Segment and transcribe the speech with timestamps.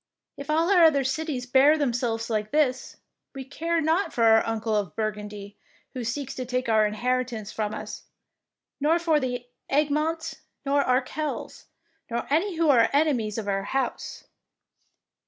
[0.35, 2.97] If all our other cities bear themselves like this,
[3.35, 5.59] we care not for our uncle of Burgundy,
[5.93, 8.05] who seeks to take our in heritance from us,
[8.79, 11.65] nor for the Egmonts nor Arkels,
[12.09, 14.23] nor any who are enemies of our house."